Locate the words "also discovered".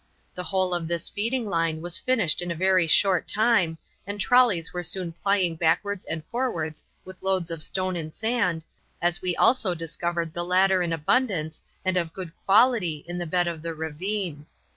9.35-10.33